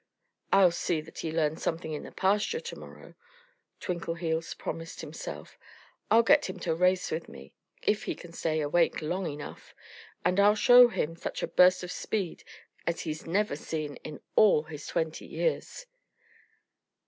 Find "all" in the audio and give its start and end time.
14.35-14.63